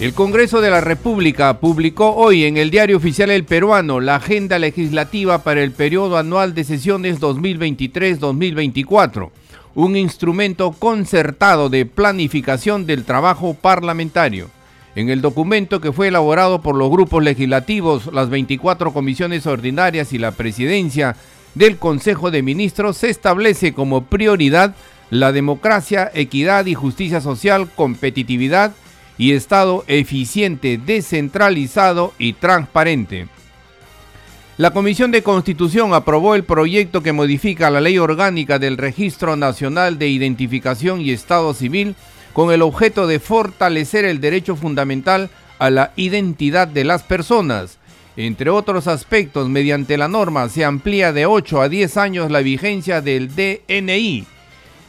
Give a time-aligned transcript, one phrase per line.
[0.00, 4.58] El Congreso de la República publicó hoy en el Diario Oficial El Peruano la agenda
[4.58, 9.30] legislativa para el periodo anual de sesiones 2023-2024,
[9.74, 14.50] un instrumento concertado de planificación del trabajo parlamentario.
[14.96, 20.18] En el documento que fue elaborado por los grupos legislativos, las 24 comisiones ordinarias y
[20.18, 21.16] la presidencia
[21.54, 24.74] del Consejo de Ministros, se establece como prioridad
[25.10, 28.72] la democracia, equidad y justicia social, competitividad,
[29.22, 33.28] y Estado eficiente, descentralizado y transparente.
[34.56, 39.96] La Comisión de Constitución aprobó el proyecto que modifica la Ley Orgánica del Registro Nacional
[39.96, 41.94] de Identificación y Estado Civil
[42.32, 47.78] con el objeto de fortalecer el derecho fundamental a la identidad de las personas.
[48.16, 53.00] Entre otros aspectos, mediante la norma se amplía de 8 a 10 años la vigencia
[53.00, 54.26] del DNI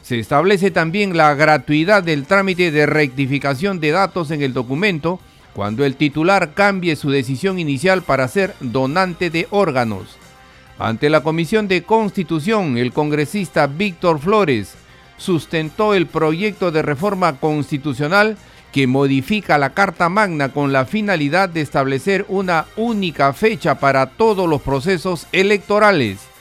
[0.04, 5.18] se establece también la gratuidad del trámite de rectificación de datos en el documento
[5.54, 10.18] cuando el titular cambie su decisión inicial para ser donante de órganos.
[10.78, 14.74] Ante la Comisión de Constitución, el congresista Víctor Flores
[15.16, 18.36] sustentó el proyecto de reforma constitucional
[18.72, 24.50] que modifica la Carta Magna con la finalidad de establecer una única fecha para todos
[24.50, 26.33] los procesos electorales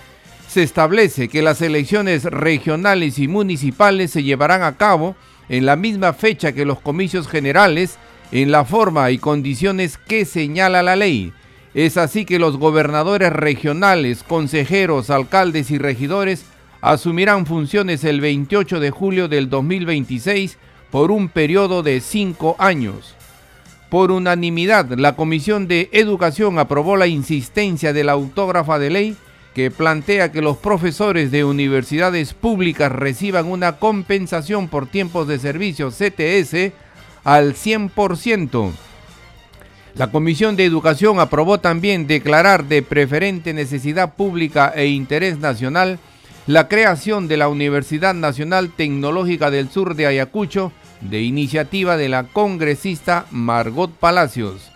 [0.53, 5.15] se establece que las elecciones regionales y municipales se llevarán a cabo
[5.49, 7.97] en la misma fecha que los comicios generales,
[8.31, 11.33] en la forma y condiciones que señala la ley.
[11.73, 16.45] Es así que los gobernadores regionales, consejeros, alcaldes y regidores
[16.81, 20.59] asumirán funciones el 28 de julio del 2026
[20.91, 23.15] por un periodo de cinco años.
[23.89, 29.17] Por unanimidad, la Comisión de Educación aprobó la insistencia de la autógrafa de ley
[29.53, 35.91] que plantea que los profesores de universidades públicas reciban una compensación por tiempos de servicio
[35.91, 36.73] CTS
[37.23, 38.71] al 100%.
[39.95, 45.99] La Comisión de Educación aprobó también declarar de preferente necesidad pública e interés nacional
[46.47, 52.23] la creación de la Universidad Nacional Tecnológica del Sur de Ayacucho de iniciativa de la
[52.23, 54.72] congresista Margot Palacios.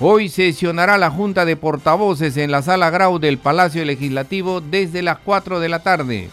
[0.00, 5.18] Hoy sesionará la Junta de Portavoces en la Sala Grau del Palacio Legislativo desde las
[5.18, 6.30] 4 de la tarde.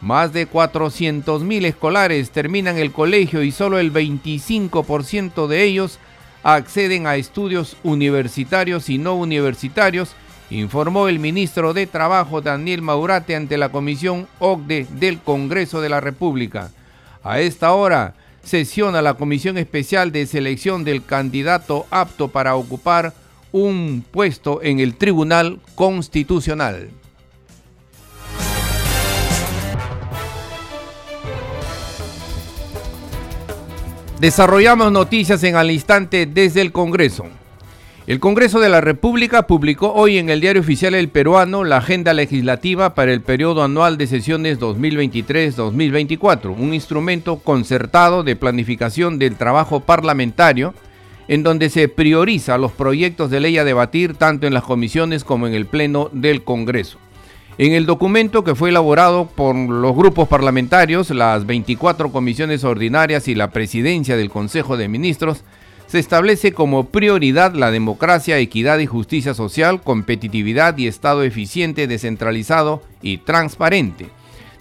[0.00, 5.98] Más de 400.000 escolares terminan el colegio y solo el 25% de ellos
[6.42, 10.14] acceden a estudios universitarios y no universitarios,
[10.50, 16.00] informó el ministro de Trabajo Daniel Maurate ante la Comisión OCDE del Congreso de la
[16.00, 16.70] República.
[17.22, 18.14] A esta hora,
[18.44, 23.12] sesiona la Comisión Especial de Selección del candidato apto para ocupar
[23.52, 26.90] un puesto en el Tribunal Constitucional.
[34.20, 37.26] Desarrollamos noticias en al instante desde el Congreso.
[38.06, 42.12] El Congreso de la República publicó hoy en el Diario Oficial El Peruano la agenda
[42.12, 49.80] legislativa para el periodo anual de sesiones 2023-2024, un instrumento concertado de planificación del trabajo
[49.80, 50.74] parlamentario
[51.28, 55.46] en donde se prioriza los proyectos de ley a debatir tanto en las comisiones como
[55.46, 56.98] en el Pleno del Congreso.
[57.56, 63.34] En el documento que fue elaborado por los grupos parlamentarios, las 24 comisiones ordinarias y
[63.34, 65.42] la presidencia del Consejo de Ministros,
[65.86, 72.82] se establece como prioridad la democracia, equidad y justicia social, competitividad y Estado eficiente, descentralizado
[73.02, 74.08] y transparente.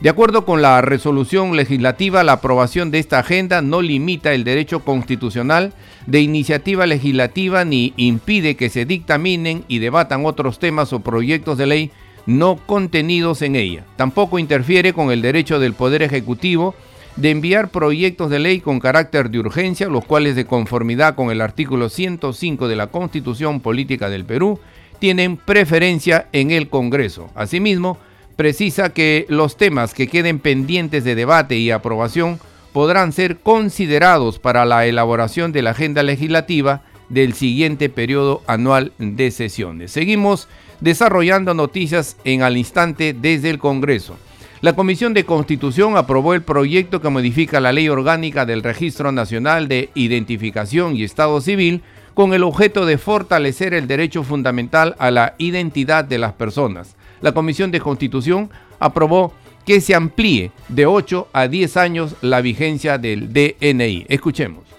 [0.03, 4.81] De acuerdo con la resolución legislativa, la aprobación de esta agenda no limita el derecho
[4.81, 5.73] constitucional
[6.07, 11.67] de iniciativa legislativa ni impide que se dictaminen y debatan otros temas o proyectos de
[11.67, 11.91] ley
[12.25, 13.85] no contenidos en ella.
[13.95, 16.75] Tampoco interfiere con el derecho del Poder Ejecutivo
[17.15, 21.41] de enviar proyectos de ley con carácter de urgencia, los cuales de conformidad con el
[21.41, 24.59] artículo 105 de la Constitución Política del Perú,
[24.99, 27.29] tienen preferencia en el Congreso.
[27.35, 27.97] Asimismo,
[28.35, 32.39] precisa que los temas que queden pendientes de debate y aprobación
[32.71, 39.29] podrán ser considerados para la elaboración de la agenda legislativa del siguiente periodo anual de
[39.29, 39.91] sesiones.
[39.91, 40.47] Seguimos
[40.79, 44.17] desarrollando noticias en al instante desde el Congreso.
[44.63, 49.67] La Comisión de Constitución aprobó el proyecto que modifica la Ley Orgánica del Registro Nacional
[49.67, 51.81] de Identificación y Estado Civil
[52.13, 56.95] con el objeto de fortalecer el derecho fundamental a la identidad de las personas.
[57.19, 58.49] La Comisión de Constitución
[58.79, 59.33] aprobó
[59.65, 64.05] que se amplíe de 8 a 10 años la vigencia del DNI.
[64.07, 64.72] Escuchemos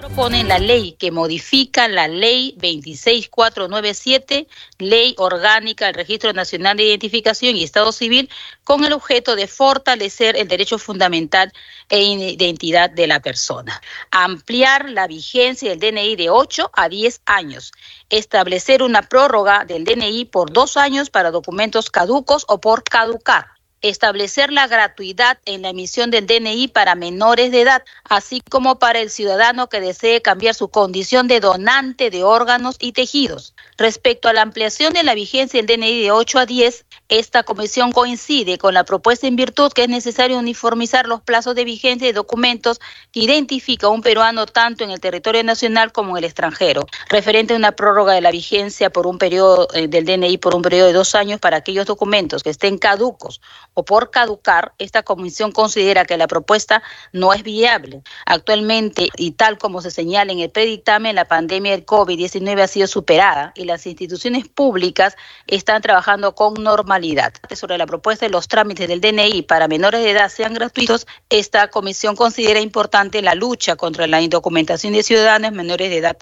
[0.00, 4.48] proponen la ley que modifica la ley 26497,
[4.78, 8.30] ley orgánica del Registro Nacional de Identificación y Estado Civil,
[8.64, 11.52] con el objeto de fortalecer el derecho fundamental
[11.90, 17.72] e identidad de la persona, ampliar la vigencia del DNI de 8 a 10 años,
[18.08, 24.52] establecer una prórroga del DNI por dos años para documentos caducos o por caducar establecer
[24.52, 29.10] la gratuidad en la emisión del DNI para menores de edad, así como para el
[29.10, 33.54] ciudadano que desee cambiar su condición de donante de órganos y tejidos.
[33.78, 37.92] Respecto a la ampliación de la vigencia del DNI de 8 a 10, esta comisión
[37.92, 42.12] coincide con la propuesta en virtud que es necesario uniformizar los plazos de vigencia de
[42.12, 42.80] documentos
[43.12, 47.54] que identifica a un peruano tanto en el territorio nacional como en el extranjero, referente
[47.54, 50.88] a una prórroga de la vigencia por un periodo eh, del DNI por un periodo
[50.88, 53.40] de dos años para aquellos documentos que estén caducos
[53.74, 56.82] o por caducar, esta comisión considera que la propuesta
[57.12, 58.02] no es viable.
[58.26, 62.86] Actualmente, y tal como se señala en el predictamen, la pandemia del COVID-19 ha sido
[62.86, 67.32] superada y las instituciones públicas están trabajando con normalidad.
[67.54, 71.68] Sobre la propuesta de los trámites del DNI para menores de edad sean gratuitos, esta
[71.68, 76.16] comisión considera importante la lucha contra la indocumentación de ciudadanos menores de edad.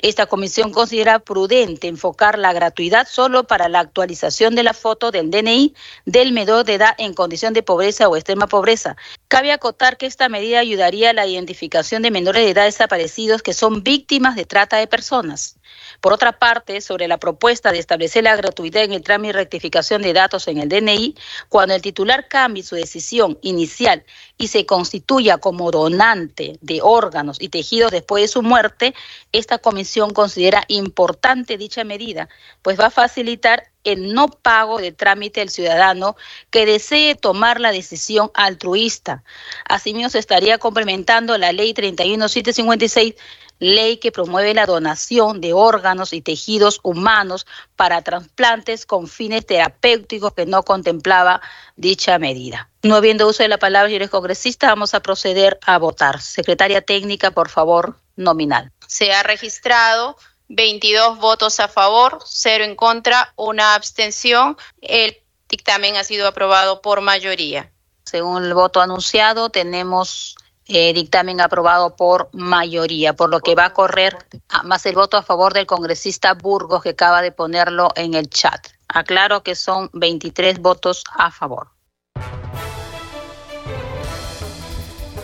[0.00, 5.30] Esta comisión considera prudente enfocar la gratuidad solo para la actualización de la foto del
[5.30, 5.74] DNI
[6.04, 8.96] del menor de edad en condición de pobreza o extrema pobreza.
[9.28, 13.54] Cabe acotar que esta medida ayudaría a la identificación de menores de edad desaparecidos que
[13.54, 15.56] son víctimas de trata de personas.
[16.00, 20.02] Por otra parte, sobre la propuesta de establecer la gratuidad en el trámite y rectificación
[20.02, 21.14] de datos en el DNI,
[21.48, 24.04] cuando el titular cambie su decisión inicial
[24.38, 28.94] y se constituya como donante de órganos y tejidos después de su muerte,
[29.32, 32.28] esta comisión considera importante dicha medida,
[32.62, 36.16] pues va a facilitar el no pago de trámite del ciudadano
[36.50, 39.22] que desee tomar la decisión altruista.
[39.68, 43.14] Asimismo, se estaría complementando la ley 31756
[43.60, 47.46] ley que promueve la donación de órganos y tejidos humanos
[47.76, 51.40] para trasplantes con fines terapéuticos que no contemplaba
[51.76, 52.68] dicha medida.
[52.82, 56.20] No habiendo uso de la palabra, señores congresistas, vamos a proceder a votar.
[56.20, 58.72] Secretaria técnica, por favor, nominal.
[58.86, 60.16] Se ha registrado
[60.50, 64.56] 22 votos a favor, 0 en contra, una abstención.
[64.80, 65.16] El
[65.48, 67.70] dictamen ha sido aprobado por mayoría.
[68.04, 70.34] Según el voto anunciado, tenemos
[70.66, 74.16] eh, dictamen aprobado por mayoría, por lo que va a correr
[74.64, 78.68] más el voto a favor del congresista Burgos que acaba de ponerlo en el chat.
[78.88, 81.68] Aclaro que son 23 votos a favor.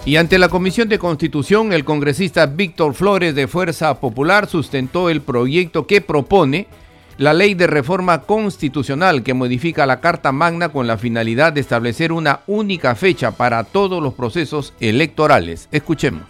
[0.06, 5.20] Y ante la Comisión de Constitución, el congresista Víctor Flores de Fuerza Popular sustentó el
[5.20, 6.68] proyecto que propone
[7.18, 12.12] la ley de reforma constitucional que modifica la Carta Magna con la finalidad de establecer
[12.12, 15.68] una única fecha para todos los procesos electorales.
[15.72, 16.22] Escuchemos.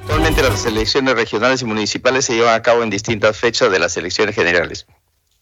[0.00, 3.96] Actualmente las elecciones regionales y municipales se llevan a cabo en distintas fechas de las
[3.96, 4.84] elecciones generales.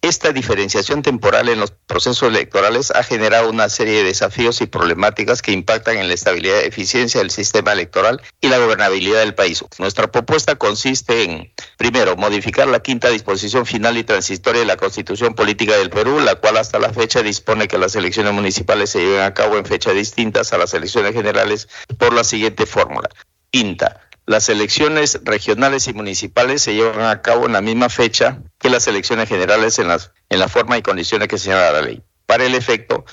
[0.03, 5.43] Esta diferenciación temporal en los procesos electorales ha generado una serie de desafíos y problemáticas
[5.43, 9.65] que impactan en la estabilidad y eficiencia del sistema electoral y la gobernabilidad del país.
[9.79, 15.35] Nuestra propuesta consiste en, primero, modificar la quinta disposición final y transitoria de la Constitución
[15.35, 19.23] Política del Perú, la cual hasta la fecha dispone que las elecciones municipales se lleven
[19.23, 23.09] a cabo en fechas distintas a las elecciones generales por la siguiente fórmula.
[23.51, 28.71] Quinta, las elecciones regionales y municipales se llevan a cabo en la misma fecha que
[28.71, 32.03] las elecciones generales en, las, en la forma y condiciones que señala la ley.
[32.27, 33.05] Para el efecto,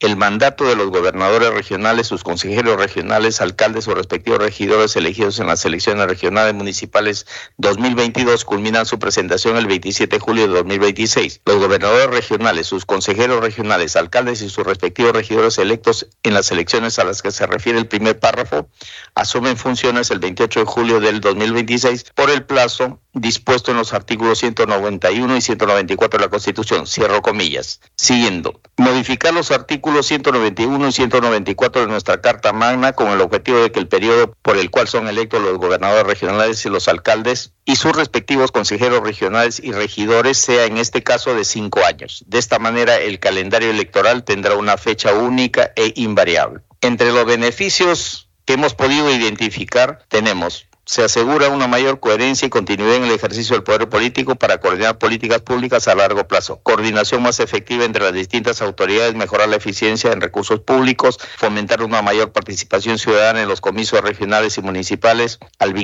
[0.00, 5.46] el mandato de los gobernadores regionales, sus consejeros regionales, alcaldes o respectivos regidores elegidos en
[5.46, 7.26] las elecciones regionales municipales
[7.58, 11.42] 2022 culminan su presentación el 27 de julio de 2026.
[11.44, 16.98] Los gobernadores regionales, sus consejeros regionales, alcaldes y sus respectivos regidores electos en las elecciones
[16.98, 18.68] a las que se refiere el primer párrafo
[19.14, 24.38] asumen funciones el 28 de julio del 2026 por el plazo dispuesto en los artículos
[24.38, 26.86] 191 y 194 de la Constitución.
[26.86, 27.80] Cierro comillas.
[27.96, 33.72] Siguiendo, modificar los artículos 191 y 194 de nuestra Carta Magna con el objetivo de
[33.72, 37.76] que el periodo por el cual son electos los gobernadores regionales y los alcaldes y
[37.76, 42.24] sus respectivos consejeros regionales y regidores sea en este caso de cinco años.
[42.26, 46.60] De esta manera, el calendario electoral tendrá una fecha única e invariable.
[46.80, 52.96] Entre los beneficios que hemos podido identificar tenemos se asegura una mayor coherencia y continuidad
[52.96, 56.58] en el ejercicio del poder político para coordinar políticas públicas a largo plazo.
[56.64, 62.02] Coordinación más efectiva entre las distintas autoridades, mejorar la eficiencia en recursos públicos, fomentar una
[62.02, 65.76] mayor participación ciudadana en los comicios regionales y municipales, al,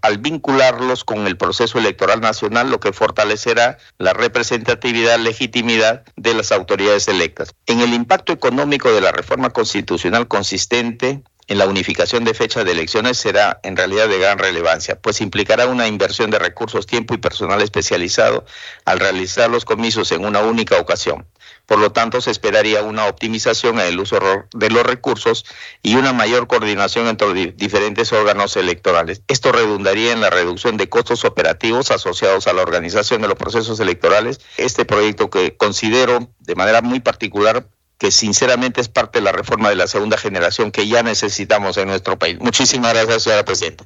[0.00, 6.50] al vincularlos con el proceso electoral nacional, lo que fortalecerá la representatividad, legitimidad de las
[6.50, 7.54] autoridades electas.
[7.66, 12.70] En el impacto económico de la reforma constitucional consistente en la unificación de fecha de
[12.70, 17.18] elecciones será en realidad de gran relevancia, pues implicará una inversión de recursos, tiempo y
[17.18, 18.44] personal especializado
[18.84, 21.26] al realizar los comicios en una única ocasión.
[21.66, 24.20] Por lo tanto, se esperaría una optimización en el uso
[24.54, 25.44] de los recursos
[25.82, 29.22] y una mayor coordinación entre diferentes órganos electorales.
[29.26, 33.80] Esto redundaría en la reducción de costos operativos asociados a la organización de los procesos
[33.80, 34.40] electorales.
[34.56, 37.66] Este proyecto que considero de manera muy particular
[38.00, 41.86] que sinceramente es parte de la reforma de la segunda generación que ya necesitamos en
[41.86, 42.38] nuestro país.
[42.40, 43.84] Muchísimas gracias, señora presidenta.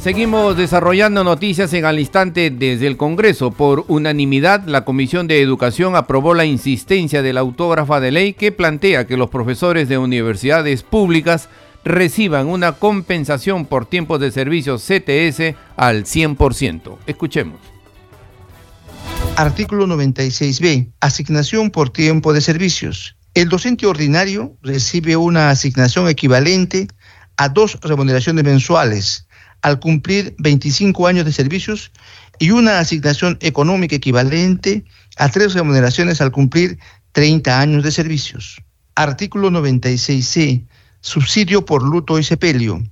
[0.00, 3.52] Seguimos desarrollando noticias en al instante desde el Congreso.
[3.52, 8.50] Por unanimidad, la Comisión de Educación aprobó la insistencia de la autógrafa de ley que
[8.50, 11.48] plantea que los profesores de universidades públicas
[11.84, 16.98] reciban una compensación por tiempos de servicio CTS al 100%.
[17.06, 17.73] Escuchemos.
[19.36, 20.92] Artículo 96b.
[21.00, 23.16] Asignación por tiempo de servicios.
[23.34, 26.86] El docente ordinario recibe una asignación equivalente
[27.36, 29.26] a dos remuneraciones mensuales
[29.60, 31.90] al cumplir 25 años de servicios
[32.38, 34.84] y una asignación económica equivalente
[35.16, 36.78] a tres remuneraciones al cumplir
[37.10, 38.62] 30 años de servicios.
[38.94, 40.64] Artículo 96c.
[41.00, 42.84] Subsidio por luto y sepelio.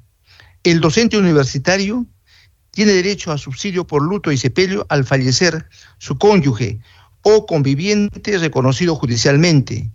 [0.64, 2.04] El docente universitario
[2.72, 6.80] tiene derecho a subsidio por luto y sepelio al fallecer su cónyuge
[7.22, 9.90] o conviviente reconocido judicialmente,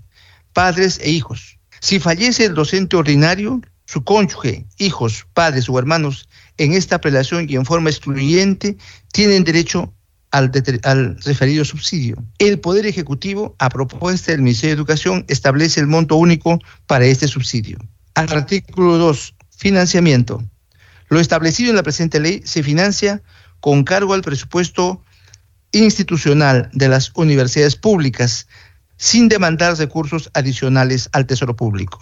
[0.53, 1.57] padres e hijos.
[1.81, 7.55] Si fallece el docente ordinario, su cónyuge, hijos, padres o hermanos en esta prelación y
[7.55, 8.77] en forma excluyente
[9.11, 9.93] tienen derecho
[10.29, 10.51] al,
[10.83, 12.23] al, referido subsidio.
[12.37, 17.27] El Poder Ejecutivo, a propuesta del Ministerio de Educación, establece el monto único para este
[17.27, 17.79] subsidio.
[18.13, 19.35] Artículo 2.
[19.57, 20.43] Financiamiento.
[21.09, 23.21] Lo establecido en la presente ley se financia
[23.59, 25.03] con cargo al presupuesto
[25.71, 28.47] institucional de las universidades públicas,
[28.97, 31.99] sin demandar recursos adicionales al Tesoro Público.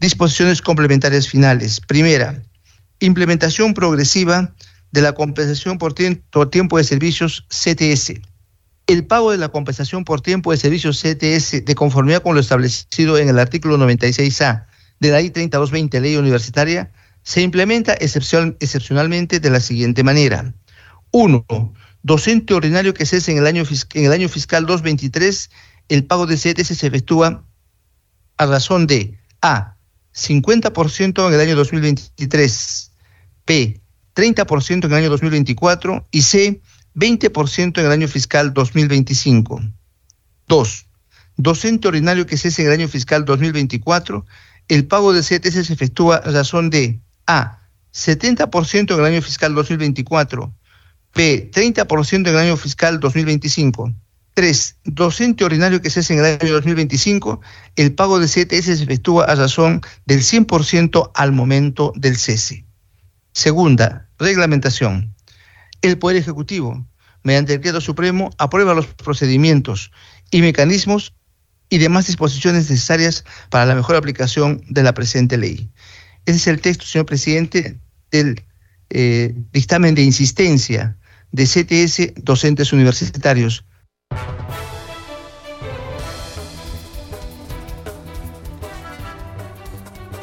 [0.00, 1.80] Disposiciones complementarias finales.
[1.80, 2.42] Primera,
[3.00, 4.54] implementación progresiva
[4.92, 8.20] de la compensación por tiempo de servicios CTS.
[8.86, 13.18] El pago de la compensación por tiempo de servicios CTS, de conformidad con lo establecido
[13.18, 14.66] en el artículo 96A
[15.00, 16.92] de la ley 3220, ley universitaria,
[17.24, 20.54] se implementa excepcionalmente de la siguiente manera.
[21.10, 21.44] Uno,
[22.02, 23.64] docente ordinario que cese en el año,
[23.94, 25.50] en el año fiscal 223,
[25.88, 27.44] el pago de CTS se efectúa
[28.36, 29.76] a razón de A,
[30.14, 32.92] 50% en el año 2023,
[33.46, 33.80] B,
[34.14, 36.60] 30% en el año 2024 y C,
[36.94, 39.62] 20% en el año fiscal 2025.
[40.46, 40.86] 2.
[41.36, 44.26] Docente ordinario que cese en el año fiscal 2024,
[44.68, 47.60] el pago de CTS se efectúa a razón de a.
[47.92, 50.52] 70% en el año fiscal 2024.
[51.14, 51.50] B.
[51.52, 53.94] 30% en el año fiscal 2025.
[54.34, 54.76] 3.
[54.84, 57.40] Docente ordinario que cese en el año 2025,
[57.76, 62.66] el pago de CTS se efectúa a razón del 100% al momento del cese.
[63.32, 65.14] Segunda, reglamentación.
[65.82, 66.84] El Poder Ejecutivo,
[67.22, 69.92] mediante el Decreto Supremo, aprueba los procedimientos
[70.32, 71.14] y mecanismos
[71.68, 75.70] y demás disposiciones necesarias para la mejor aplicación de la presente ley.
[76.26, 77.78] Ese es el texto, señor presidente,
[78.10, 78.42] del
[78.90, 80.96] eh, dictamen de insistencia
[81.32, 83.64] de CTS docentes universitarios.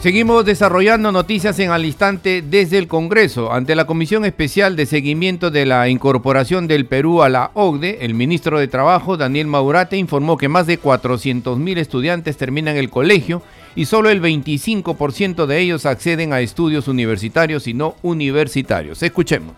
[0.01, 3.53] Seguimos desarrollando noticias en al instante desde el Congreso.
[3.53, 8.15] Ante la Comisión Especial de Seguimiento de la Incorporación del Perú a la OCDE, el
[8.15, 13.43] ministro de Trabajo, Daniel Maurate, informó que más de 400.000 estudiantes terminan el colegio
[13.75, 19.01] y solo el 25% de ellos acceden a estudios universitarios y no universitarios.
[19.03, 19.55] Escuchemos.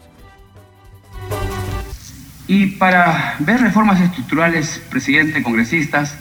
[2.47, 6.15] Y para ver reformas estructurales, presidente, congresistas,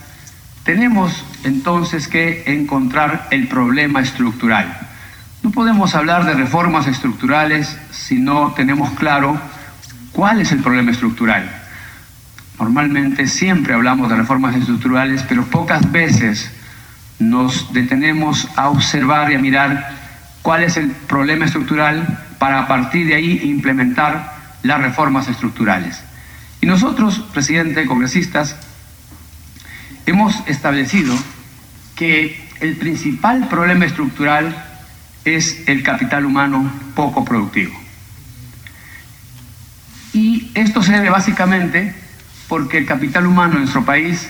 [0.65, 4.89] tenemos entonces que encontrar el problema estructural.
[5.43, 9.39] No podemos hablar de reformas estructurales si no tenemos claro
[10.13, 11.51] cuál es el problema estructural.
[12.61, 16.53] Normalmente siempre hablamos de reformas estructurales, pero pocas veces
[17.31, 19.91] nos detenemos a observar y a mirar
[20.43, 26.03] cuál es el problema estructural para a partir de ahí implementar las reformas estructurales.
[26.61, 28.57] Y nosotros, presidente, congresistas,
[30.07, 31.15] hemos establecido
[31.97, 34.55] que el principal problema estructural
[35.25, 37.73] es el capital humano poco productivo.
[40.13, 41.95] Y esto se debe básicamente
[42.49, 44.29] porque el capital humano en nuestro país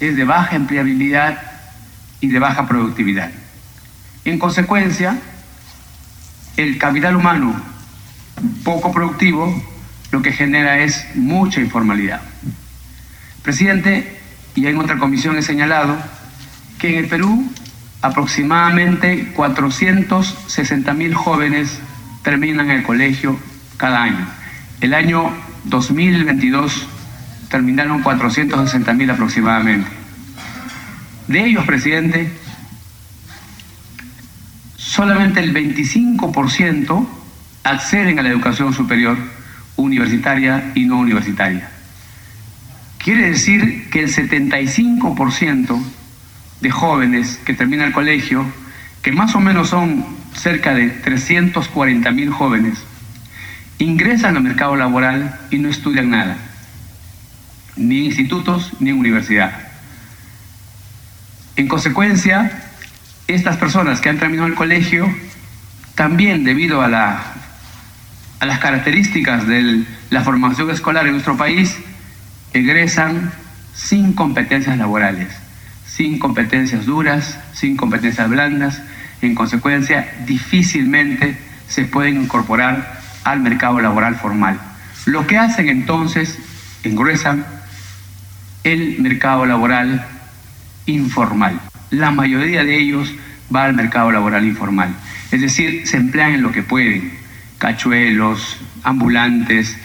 [0.00, 1.47] es de baja empleabilidad
[2.20, 3.30] y de baja productividad.
[4.24, 5.18] En consecuencia,
[6.56, 7.54] el capital humano
[8.64, 9.62] poco productivo
[10.10, 12.20] lo que genera es mucha informalidad.
[13.42, 14.18] Presidente,
[14.54, 15.96] y en otra comisión he señalado
[16.78, 17.50] que en el Perú
[18.02, 21.78] aproximadamente 460 mil jóvenes
[22.22, 23.38] terminan el colegio
[23.76, 24.26] cada año.
[24.80, 25.32] El año
[25.64, 26.86] 2022
[27.50, 29.97] terminaron 460 mil aproximadamente.
[31.28, 32.32] De ellos, presidente,
[34.76, 37.06] solamente el 25%
[37.64, 39.18] acceden a la educación superior
[39.76, 41.68] universitaria y no universitaria.
[42.96, 45.82] Quiere decir que el 75%
[46.62, 48.46] de jóvenes que terminan el colegio,
[49.02, 50.04] que más o menos son
[50.34, 52.78] cerca de 340 mil jóvenes,
[53.78, 56.38] ingresan al mercado laboral y no estudian nada,
[57.76, 59.67] ni en institutos ni en universidad.
[61.58, 62.52] En consecuencia,
[63.26, 65.12] estas personas que han terminado el colegio,
[65.96, 67.20] también debido a, la,
[68.38, 71.76] a las características de la formación escolar en nuestro país,
[72.52, 73.32] egresan
[73.74, 75.34] sin competencias laborales,
[75.84, 78.80] sin competencias duras, sin competencias blandas,
[79.20, 81.36] en consecuencia difícilmente
[81.66, 84.60] se pueden incorporar al mercado laboral formal.
[85.06, 86.38] Lo que hacen entonces,
[86.84, 87.44] engruesan
[88.62, 90.06] el mercado laboral
[90.88, 91.60] informal.
[91.90, 93.14] La mayoría de ellos
[93.54, 94.94] va al mercado laboral informal.
[95.30, 97.12] Es decir, se emplean en lo que pueden,
[97.58, 99.76] cachuelos, ambulantes,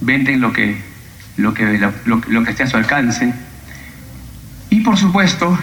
[0.00, 0.94] venden lo que
[1.36, 3.32] lo que, lo, que esté a su alcance.
[4.70, 5.58] Y por supuesto,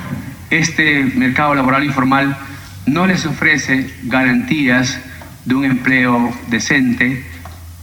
[0.49, 2.37] este mercado laboral informal
[2.85, 4.99] no les ofrece garantías
[5.45, 7.25] de un empleo decente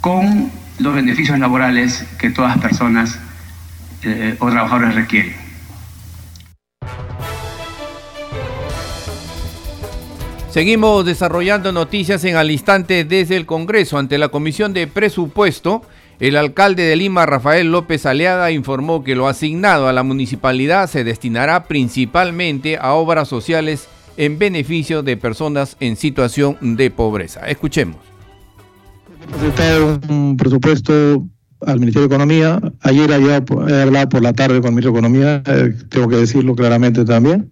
[0.01, 3.19] con los beneficios laborales que todas las personas
[4.03, 5.48] eh, o trabajadores requieren.
[10.59, 15.83] Seguimos desarrollando noticias en al instante desde el Congreso ante la Comisión de Presupuesto.
[16.19, 21.05] El alcalde de Lima, Rafael López Aleada, informó que lo asignado a la municipalidad se
[21.05, 27.49] destinará principalmente a obras sociales en beneficio de personas en situación de pobreza.
[27.49, 27.99] Escuchemos.
[30.09, 31.25] Un presupuesto
[31.67, 32.61] al Ministerio de Economía.
[32.81, 37.05] Ayer hablado por la tarde con el Ministerio de Economía, eh, tengo que decirlo claramente
[37.05, 37.49] también,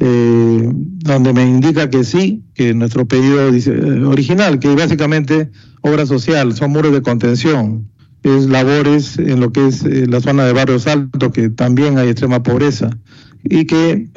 [0.00, 6.06] eh, donde me indica que sí, que nuestro pedido dice, eh, original, que básicamente obra
[6.06, 7.88] social, son muros de contención,
[8.22, 12.08] es labores en lo que es eh, la zona de Barrios Altos, que también hay
[12.08, 12.90] extrema pobreza,
[13.44, 14.08] y que,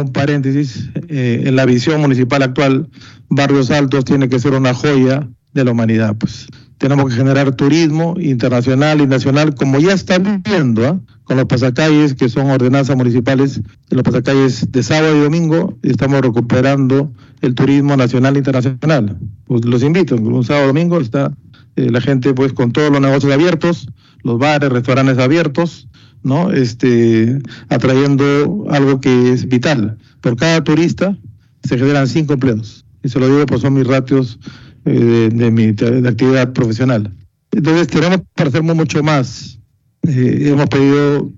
[0.00, 2.88] un paréntesis, eh, en la visión municipal actual,
[3.28, 6.16] Barrios Altos tiene que ser una joya de la humanidad.
[6.16, 6.46] Pues
[6.78, 11.00] tenemos que generar turismo internacional y nacional, como ya están viendo, ¿ah?
[11.24, 13.60] con los pasacalles que son ordenanzas municipales,
[13.90, 17.12] los pasacalles de sábado y domingo, estamos recuperando
[17.42, 19.18] el turismo nacional e internacional.
[19.46, 21.32] Pues los invito, un sábado y domingo está
[21.76, 23.88] eh, la gente pues con todos los negocios abiertos,
[24.22, 25.88] los bares, restaurantes abiertos,
[26.22, 26.50] ¿no?
[26.50, 27.38] Este,
[27.68, 29.98] atrayendo algo que es vital.
[30.20, 31.16] Por cada turista
[31.64, 32.84] se generan cinco empleos.
[33.02, 34.38] Y se lo digo, pues son mis ratios
[34.84, 35.68] eh, de, mi
[36.08, 37.14] actividad profesional.
[37.52, 39.58] Entonces tenemos para mucho más.
[40.06, 41.32] Eh, hemos pedido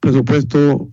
[0.00, 0.90] presupuesto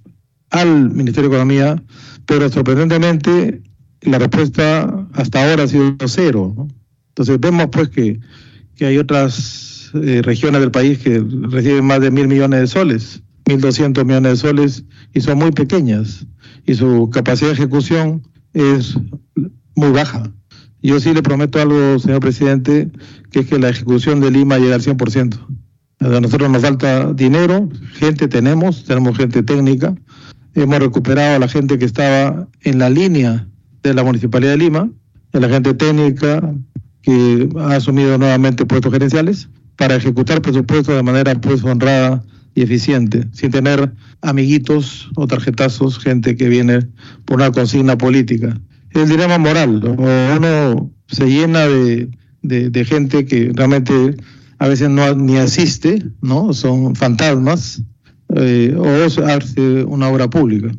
[0.50, 1.84] al Ministerio de Economía,
[2.26, 3.62] pero sorprendentemente
[4.02, 6.68] la respuesta hasta ahora ha sido cero.
[7.10, 8.20] Entonces vemos pues que
[8.76, 13.24] que hay otras eh, regiones del país que reciben más de mil millones de soles,
[13.48, 16.26] mil doscientos millones de soles, y son muy pequeñas,
[16.66, 18.98] y su capacidad de ejecución es
[19.76, 20.32] muy baja.
[20.84, 22.92] Yo sí le prometo algo, señor presidente,
[23.32, 25.40] que es que la ejecución de Lima llega al 100%.
[26.02, 29.96] A nosotros nos falta dinero, gente tenemos, tenemos gente técnica,
[30.54, 33.48] hemos recuperado a la gente que estaba en la línea
[33.82, 34.90] de la Municipalidad de Lima,
[35.32, 36.54] a la gente técnica,
[37.02, 42.22] que ha asumido nuevamente puestos gerenciales para ejecutar presupuestos de manera pues honrada
[42.56, 46.80] y eficiente, sin tener amiguitos o tarjetazos, gente que viene
[47.24, 48.60] por una consigna política.
[48.94, 52.10] El dilema moral, uno se llena de,
[52.42, 54.16] de, gente que realmente
[54.60, 56.54] a veces no ni asiste, ¿no?
[56.54, 57.82] Son fantasmas,
[58.36, 60.72] eh, o hace una obra pública.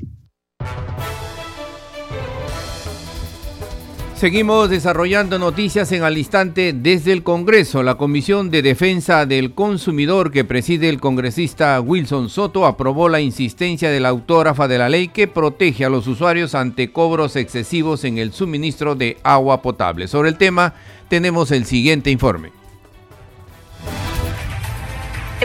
[4.16, 7.82] Seguimos desarrollando noticias en al instante desde el Congreso.
[7.82, 13.90] La Comisión de Defensa del Consumidor que preside el congresista Wilson Soto aprobó la insistencia
[13.90, 18.18] de la autógrafa de la ley que protege a los usuarios ante cobros excesivos en
[18.18, 20.06] el suministro de agua potable.
[20.06, 20.74] Sobre el tema
[21.08, 22.63] tenemos el siguiente informe.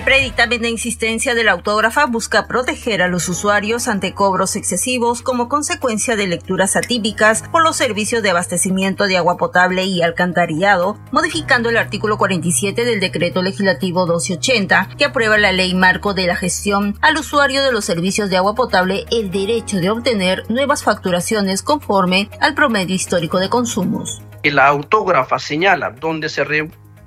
[0.09, 5.21] El predictamen de insistencia de la autógrafa busca proteger a los usuarios ante cobros excesivos
[5.21, 10.97] como consecuencia de lecturas atípicas por los servicios de abastecimiento de agua potable y alcantarillado,
[11.11, 16.35] modificando el artículo 47 del decreto legislativo 1280 que aprueba la ley marco de la
[16.35, 21.61] gestión al usuario de los servicios de agua potable el derecho de obtener nuevas facturaciones
[21.61, 24.23] conforme al promedio histórico de consumos.
[24.43, 26.43] La autógrafa señala donde se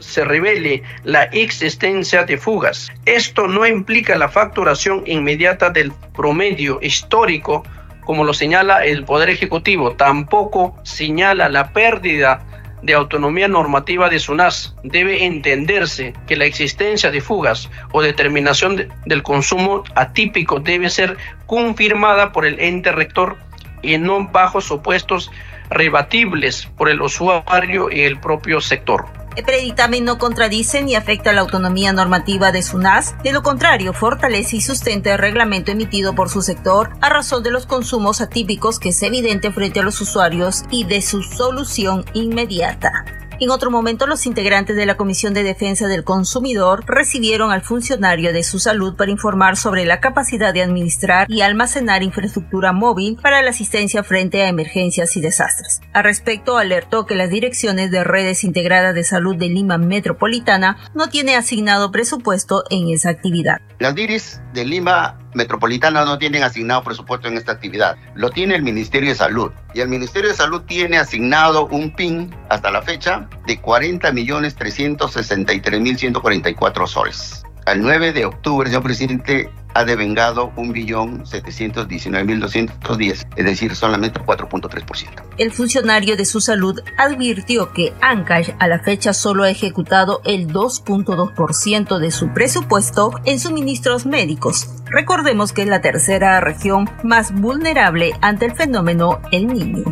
[0.03, 2.93] se revele la existencia de fugas.
[3.07, 7.65] Esto no implica la facturación inmediata del promedio histórico,
[8.05, 9.93] como lo señala el Poder Ejecutivo.
[9.93, 12.45] Tampoco señala la pérdida
[12.83, 14.75] de autonomía normativa de SUNAS.
[14.83, 22.33] Debe entenderse que la existencia de fugas o determinación del consumo atípico debe ser confirmada
[22.33, 23.38] por el ente rector
[23.83, 25.31] y no bajo supuestos
[25.71, 29.07] rebatibles por el usuario y el propio sector.
[29.35, 34.57] El predictamen no contradice ni afecta la autonomía normativa de SUNAS, de lo contrario, fortalece
[34.57, 38.90] y sustenta el reglamento emitido por su sector a razón de los consumos atípicos que
[38.90, 43.22] es evidente frente a los usuarios y de su solución inmediata.
[43.43, 48.33] En otro momento, los integrantes de la Comisión de Defensa del Consumidor recibieron al funcionario
[48.33, 53.43] de su salud para informar sobre la capacidad de administrar y almacenar infraestructura móvil para
[53.43, 55.81] la asistencia frente a emergencias y desastres.
[55.93, 61.09] Al respecto, alertó que las direcciones de redes integradas de salud de Lima Metropolitana no
[61.09, 63.61] tiene asignado presupuesto en esa actividad.
[63.81, 67.97] Las DIRIS de Lima Metropolitana no tienen asignado presupuesto en esta actividad.
[68.14, 69.53] Lo tiene el Ministerio de Salud.
[69.75, 74.55] Y el Ministerio de Salud tiene asignado un PIN hasta la fecha de 40 millones
[74.55, 77.42] 363 mil 144 soles.
[77.64, 85.23] Al 9 de octubre, señor presidente, ha devengado 1.719.210, es decir, solamente 4.3%.
[85.38, 90.49] El funcionario de su salud advirtió que Ancash a la fecha solo ha ejecutado el
[90.49, 94.82] 2.2% de su presupuesto en suministros médicos.
[94.93, 99.85] Recordemos que es la tercera región más vulnerable ante el fenómeno El Niño.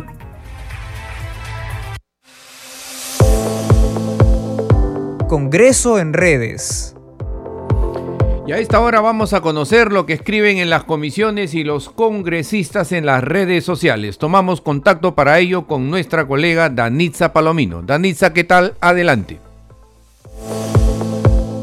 [5.27, 6.95] Congreso en redes.
[8.45, 11.89] Y a esta hora vamos a conocer lo que escriben en las comisiones y los
[11.89, 14.19] congresistas en las redes sociales.
[14.19, 17.81] Tomamos contacto para ello con nuestra colega Danitza Palomino.
[17.81, 18.75] Danitza, ¿qué tal?
[18.81, 19.39] Adelante.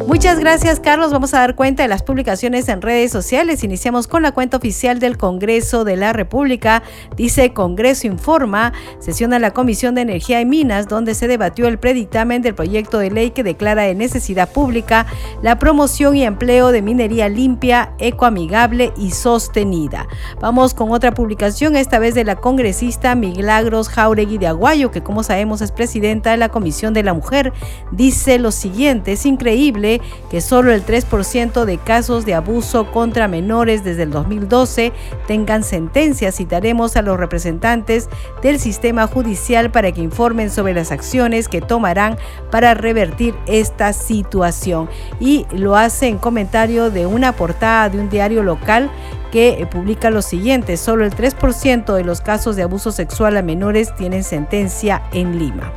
[0.09, 1.13] Muchas gracias, Carlos.
[1.13, 3.63] Vamos a dar cuenta de las publicaciones en redes sociales.
[3.63, 6.83] Iniciamos con la cuenta oficial del Congreso de la República.
[7.15, 12.41] Dice Congreso Informa, sesiona la Comisión de Energía y Minas, donde se debatió el predictamen
[12.41, 15.05] del proyecto de ley que declara de necesidad pública
[15.43, 20.09] la promoción y empleo de minería limpia, ecoamigable y sostenida.
[20.41, 25.23] Vamos con otra publicación, esta vez de la congresista Milagros Jauregui de Aguayo, que como
[25.23, 27.53] sabemos es presidenta de la Comisión de la Mujer.
[27.93, 29.98] Dice lo siguiente, es increíble
[30.31, 34.93] que solo el 3% de casos de abuso contra menores desde el 2012
[35.27, 36.33] tengan sentencia.
[36.33, 38.09] Citaremos a los representantes
[38.43, 42.17] del sistema judicial para que informen sobre las acciones que tomarán
[42.51, 44.89] para revertir esta situación.
[45.21, 48.91] Y lo hace en comentario de una portada de un diario local
[49.31, 53.95] que publica lo siguiente, solo el 3% de los casos de abuso sexual a menores
[53.95, 55.73] tienen sentencia en Lima.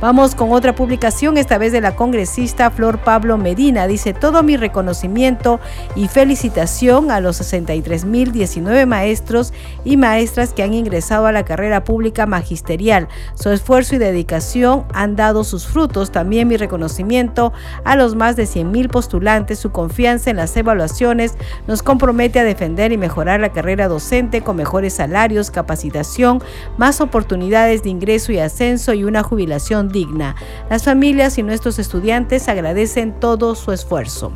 [0.00, 3.86] Vamos con otra publicación, esta vez de la congresista Flor Pablo Medina.
[3.86, 5.60] Dice, todo mi reconocimiento
[5.94, 9.52] y felicitación a los 63.019 maestros
[9.84, 13.08] y maestras que han ingresado a la carrera pública magisterial.
[13.34, 16.12] Su esfuerzo y dedicación han dado sus frutos.
[16.12, 17.52] También mi reconocimiento
[17.84, 19.58] a los más de 100.000 postulantes.
[19.58, 21.34] Su confianza en las evaluaciones
[21.66, 26.42] nos compromete a defender y mejorar la carrera docente con mejores salarios, capacitación,
[26.76, 30.34] más oportunidades de ingreso y ascenso y una jubilación digna.
[30.70, 34.32] Las familias y nuestros estudiantes agradecen todo su esfuerzo.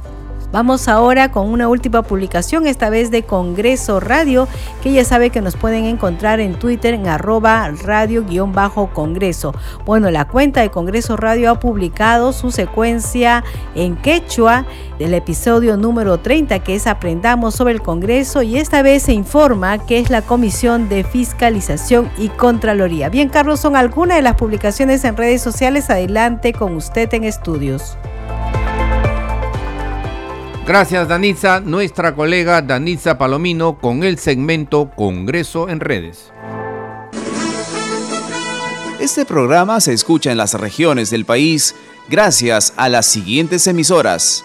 [0.52, 4.48] Vamos ahora con una última publicación, esta vez de Congreso Radio,
[4.82, 9.54] que ya sabe que nos pueden encontrar en Twitter en arroba radio-congreso.
[9.86, 13.44] Bueno, la cuenta de Congreso Radio ha publicado su secuencia
[13.76, 14.64] en quechua
[14.98, 19.78] del episodio número 30, que es Aprendamos sobre el Congreso, y esta vez se informa
[19.78, 23.08] que es la Comisión de Fiscalización y Contraloría.
[23.08, 25.90] Bien, Carlos, son algunas de las publicaciones en redes sociales.
[25.90, 27.96] Adelante con usted en estudios.
[30.66, 36.33] Gracias Danitza, nuestra colega Danitza Palomino con el segmento Congreso en redes.
[39.01, 41.75] Este programa se escucha en las regiones del país
[42.09, 44.44] gracias a las siguientes emisoras.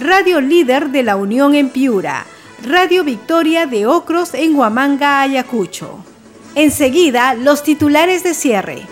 [0.00, 2.24] Radio Líder de la Unión en Piura,
[2.64, 6.04] Radio Victoria de Ocros en Huamanga, Ayacucho.
[6.54, 8.82] Enseguida, los titulares de cierre.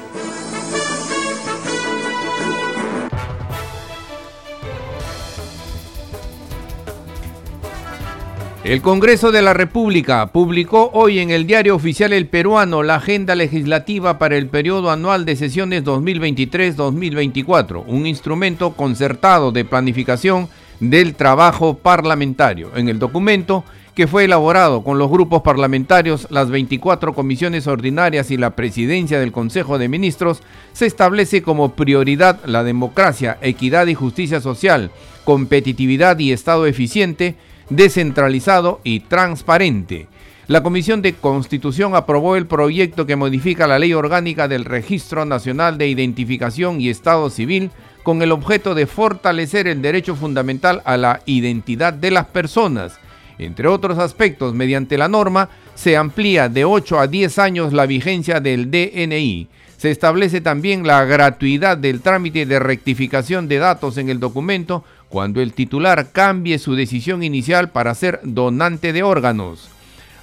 [8.64, 13.36] El Congreso de la República publicó hoy en el Diario Oficial El Peruano la agenda
[13.36, 20.48] legislativa para el periodo anual de sesiones 2023-2024, un instrumento concertado de planificación
[20.80, 22.70] del trabajo parlamentario.
[22.76, 28.36] En el documento, que fue elaborado con los grupos parlamentarios, las 24 comisiones ordinarias y
[28.36, 30.42] la presidencia del Consejo de Ministros,
[30.74, 34.90] se establece como prioridad la democracia, equidad y justicia social,
[35.24, 37.36] competitividad y Estado eficiente,
[37.70, 40.08] descentralizado y transparente.
[40.46, 45.76] La Comisión de Constitución aprobó el proyecto que modifica la Ley Orgánica del Registro Nacional
[45.76, 47.70] de Identificación y Estado Civil
[48.06, 53.00] con el objeto de fortalecer el derecho fundamental a la identidad de las personas.
[53.36, 58.38] Entre otros aspectos, mediante la norma, se amplía de 8 a 10 años la vigencia
[58.38, 59.48] del DNI.
[59.76, 65.42] Se establece también la gratuidad del trámite de rectificación de datos en el documento cuando
[65.42, 69.68] el titular cambie su decisión inicial para ser donante de órganos.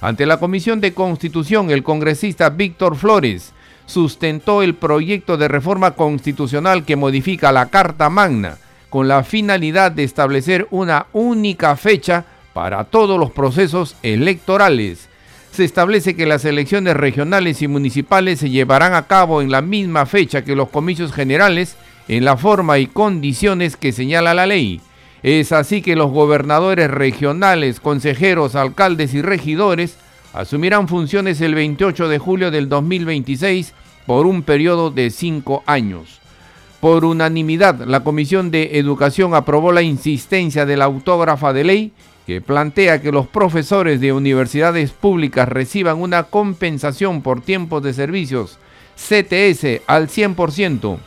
[0.00, 3.53] Ante la Comisión de Constitución, el congresista Víctor Flores
[3.86, 8.58] sustentó el proyecto de reforma constitucional que modifica la Carta Magna
[8.90, 15.08] con la finalidad de establecer una única fecha para todos los procesos electorales.
[15.50, 20.06] Se establece que las elecciones regionales y municipales se llevarán a cabo en la misma
[20.06, 21.76] fecha que los comicios generales
[22.08, 24.80] en la forma y condiciones que señala la ley.
[25.24, 29.96] Es así que los gobernadores regionales, consejeros, alcaldes y regidores
[30.34, 33.72] asumirán funciones el 28 de julio del 2026
[34.06, 36.20] por un periodo de cinco años.
[36.80, 41.92] Por unanimidad, la Comisión de Educación aprobó la insistencia de la autógrafa de ley
[42.26, 48.58] que plantea que los profesores de universidades públicas reciban una compensación por tiempos de servicios
[48.96, 50.98] CTS al 100%.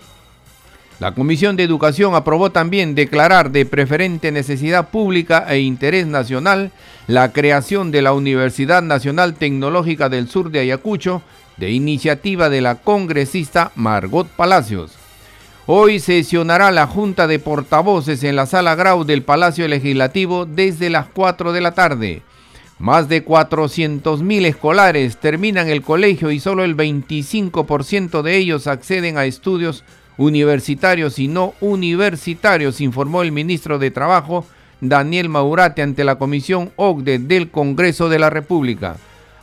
[1.00, 6.72] La Comisión de Educación aprobó también declarar de preferente necesidad pública e interés nacional
[7.06, 11.22] la creación de la Universidad Nacional Tecnológica del Sur de Ayacucho,
[11.58, 14.94] de iniciativa de la congresista Margot Palacios.
[15.68, 21.06] Hoy sesionará la Junta de Portavoces en la Sala Grau del Palacio Legislativo desde las
[21.08, 22.24] 4 de la tarde.
[22.80, 29.26] Más de 400.000 escolares terminan el colegio y solo el 25% de ellos acceden a
[29.26, 29.84] estudios
[30.18, 34.46] universitarios y no universitarios, informó el ministro de Trabajo
[34.82, 38.98] Daniel Maurate ante la Comisión OCDE del Congreso de la República.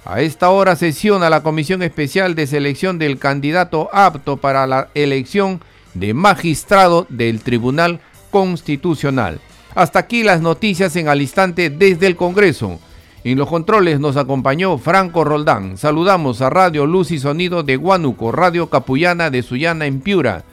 [0.04, 5.60] A esta hora sesiona la Comisión Especial de Selección del candidato apto para la elección
[5.94, 9.40] de magistrado del Tribunal Constitucional.
[9.74, 12.78] Hasta aquí las noticias en al instante desde el Congreso.
[13.24, 15.78] En los controles nos acompañó Franco Roldán.
[15.78, 20.44] Saludamos a Radio Luz y Sonido de Huánuco, Radio Capullana de Sullana en Piura,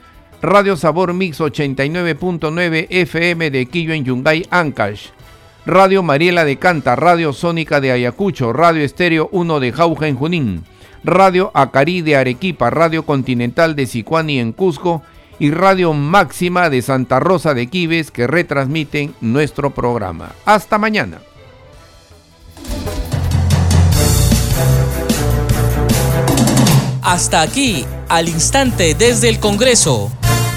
[0.41, 5.09] Radio Sabor Mix 89.9 FM de Quillo en Yungay, Ancash.
[5.67, 10.63] Radio Mariela de Canta, Radio Sónica de Ayacucho, Radio Estéreo 1 de Jauja en Junín,
[11.03, 15.03] Radio Acari de Arequipa, Radio Continental de Sicuani en Cusco
[15.37, 20.31] y Radio Máxima de Santa Rosa de Quives que retransmiten nuestro programa.
[20.45, 21.19] Hasta mañana.
[27.03, 30.11] Hasta aquí, al instante desde el Congreso